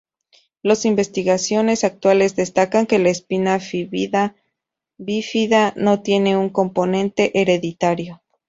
[0.63, 3.59] Las investigaciones actuales destacan que la espina
[4.97, 8.19] bífida no tiene un componente hereditario.